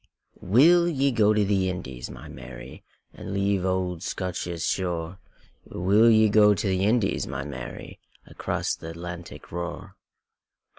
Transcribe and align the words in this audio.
WILL 0.41 0.87
ye 0.89 1.11
go 1.11 1.31
to 1.31 1.45
the 1.45 1.69
Indies, 1.69 2.09
my 2.09 2.27
Mary, 2.27 2.83
And 3.13 3.35
leave 3.35 3.63
auld 3.63 4.01
Scotia's 4.01 4.65
shore? 4.65 5.19
Will 5.63 6.09
ye 6.09 6.27
go 6.27 6.55
to 6.55 6.67
the 6.67 6.85
Indies, 6.85 7.27
my 7.27 7.43
Mary, 7.43 7.99
Across 8.25 8.77
th' 8.77 8.83
Atlantic 8.85 9.51
roar? 9.51 9.95